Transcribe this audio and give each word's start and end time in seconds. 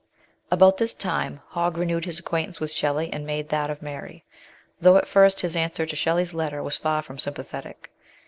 About 0.49 0.77
this 0.79 0.95
time 0.95 1.41
Hogg 1.49 1.77
renewed 1.77 2.05
his 2.05 2.17
acquaintance 2.17 2.59
with 2.59 2.71
Shelley 2.71 3.13
and 3.13 3.23
made 3.23 3.49
that 3.49 3.69
of 3.69 3.83
Mary, 3.83 4.25
though 4.79 4.97
at 4.97 5.07
first 5.07 5.41
his 5.41 5.55
answer 5.55 5.85
to 5.85 5.95
Shelley's 5.95 6.33
letter 6.33 6.63
was 6.63 6.75
far 6.75 7.03
from 7.03 7.19
sympathetic. 7.19 7.91